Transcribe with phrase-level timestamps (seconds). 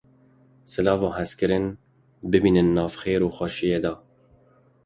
[0.71, 1.65] Silav û hizkirin
[2.31, 3.93] biminin nav xêr û xweşiyê de.